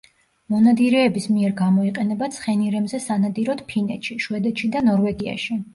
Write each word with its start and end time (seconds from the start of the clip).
მონადირეების 0.53 1.27
მიერ 1.33 1.53
გამოიყენება 1.59 2.31
ცხენირემზე 2.39 3.03
სანადიროდ 3.07 3.65
ფინეთში, 3.73 4.21
შვედეთში 4.27 4.77
და 4.77 4.87
ნორვეგიაში. 4.93 5.63